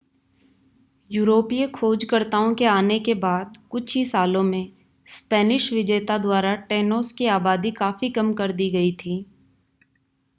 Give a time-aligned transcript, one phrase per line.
[1.09, 4.71] यूरोपीय खोजकर्ताओं के आने के बाद कुछ ही सालों में
[5.07, 9.19] स्पेनिश विजेता द्वारा टेनोस की आबादी काफी कम कर दी गई थी